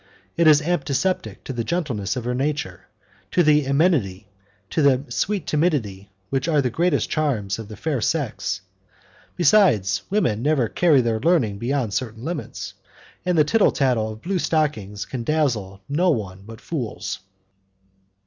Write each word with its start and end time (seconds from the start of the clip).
It 0.35 0.47
is 0.47 0.63
antipathetic 0.63 1.43
to 1.43 1.53
the 1.53 1.63
gentleness 1.63 2.15
of 2.15 2.23
her 2.25 2.33
nature, 2.33 2.87
to 3.29 3.43
the 3.43 3.67
amenity, 3.67 4.27
to 4.71 4.81
the 4.81 5.03
sweet 5.11 5.45
timidity 5.45 6.09
which 6.31 6.47
are 6.47 6.59
the 6.59 6.71
greatest 6.71 7.07
charms 7.11 7.59
of 7.59 7.67
the 7.67 7.77
fair 7.77 8.01
sex, 8.01 8.61
besides, 9.35 10.01
women 10.09 10.41
never 10.41 10.67
carry 10.67 11.01
their 11.01 11.19
learning 11.19 11.59
beyond 11.59 11.93
certain 11.93 12.23
limits, 12.23 12.73
and 13.27 13.37
the 13.37 13.43
tittle 13.43 13.71
tattle 13.71 14.13
of 14.13 14.23
blue 14.23 14.39
stockings 14.39 15.05
can 15.05 15.23
dazzle 15.23 15.81
no 15.87 16.09
one 16.09 16.45
but 16.47 16.61
fools. 16.61 17.19